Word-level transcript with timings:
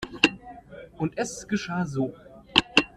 Und 0.97 1.15
es 1.15 1.47
geschah 1.47 1.85
so. 1.85 2.11